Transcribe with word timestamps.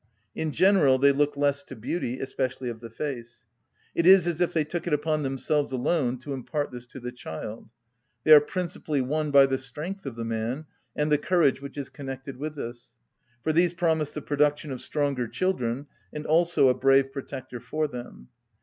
In 0.33 0.51
general 0.51 0.97
they 0.97 1.11
look 1.11 1.37
less 1.37 1.61
to 1.65 1.75
beauty, 1.75 2.19
especially 2.19 2.69
of 2.69 2.79
the 2.79 2.89
face. 2.89 3.45
It 3.93 4.07
is 4.07 4.25
as 4.25 4.41
if 4.41 4.51
they 4.51 4.63
took 4.63 4.87
it 4.87 4.93
upon 4.93 5.21
themselves 5.21 5.71
alone 5.71 6.17
to 6.21 6.33
impart 6.33 6.71
this 6.71 6.87
to 6.87 6.99
the 6.99 7.11
child. 7.11 7.69
They 8.23 8.33
are 8.33 8.41
principally 8.41 8.99
won 9.01 9.29
by 9.29 9.45
the 9.45 9.59
strength 9.59 10.07
of 10.07 10.15
the 10.15 10.25
man, 10.25 10.65
and 10.95 11.11
the 11.11 11.19
courage 11.19 11.61
which 11.61 11.77
is 11.77 11.89
connected 11.89 12.37
with 12.37 12.55
this; 12.55 12.95
for 13.43 13.53
these 13.53 13.75
promise 13.75 14.09
the 14.09 14.23
production 14.23 14.71
of 14.71 14.81
stronger 14.81 15.27
children, 15.27 15.85
and 16.11 16.25
also 16.25 16.67
a 16.67 16.73
brave 16.73 17.13
protector 17.13 17.59
for 17.59 17.87
them. 17.87 18.29